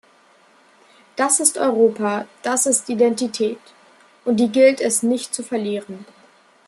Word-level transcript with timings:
Das 1.15 1.39
ist 1.39 1.59
Europa, 1.59 2.25
das 2.41 2.65
ist 2.65 2.89
Identität– 2.89 3.59
und 4.25 4.37
die 4.37 4.49
gilt 4.51 4.81
es 4.81 5.03
nicht 5.03 5.35
zu 5.35 5.43
verlieren. 5.43 6.07